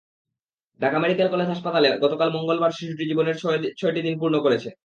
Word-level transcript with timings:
Dhaka 0.79 0.97
medical 0.99 1.27
college 1.29 1.47
হাসপাতালে 1.47 1.89
গতকাল 2.03 2.29
মঙ্গলবার 2.31 2.71
শিশুটি 2.71 3.03
জীবনের 3.07 3.35
ছয়-ছয়টি 3.37 4.01
দিন 4.01 4.15
পূর্ণ 4.19 4.35
করেছে। 4.41 4.69